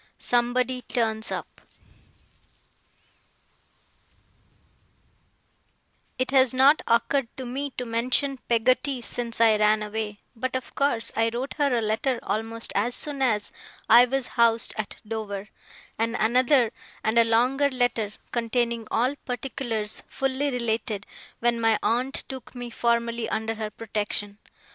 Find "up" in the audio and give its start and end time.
1.31-1.61